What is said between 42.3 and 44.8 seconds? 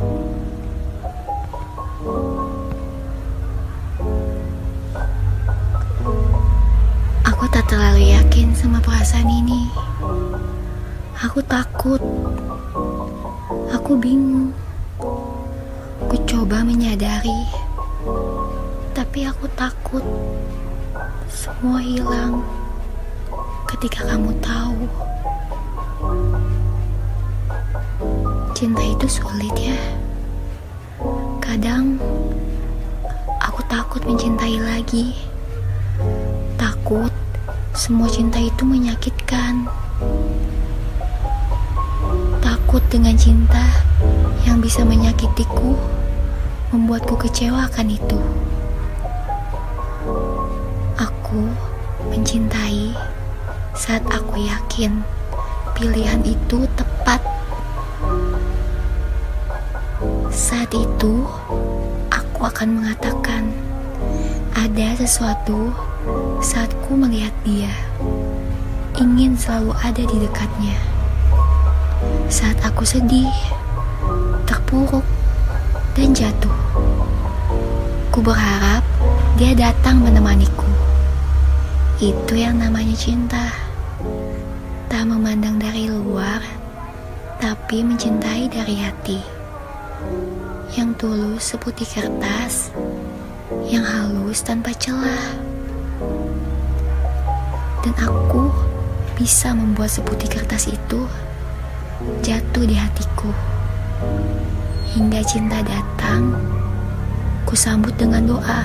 Takut dengan cinta yang